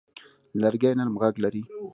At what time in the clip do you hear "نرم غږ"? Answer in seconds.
0.97-1.35